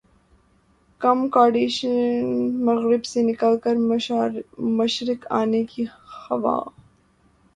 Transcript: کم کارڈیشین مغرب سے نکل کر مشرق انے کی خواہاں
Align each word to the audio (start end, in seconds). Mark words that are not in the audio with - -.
کم 1.01 1.19
کارڈیشین 1.33 2.23
مغرب 2.65 3.03
سے 3.05 3.21
نکل 3.23 3.57
کر 3.63 3.75
مشرق 4.77 5.21
انے 5.31 5.63
کی 5.71 5.83
خواہاں 5.85 6.61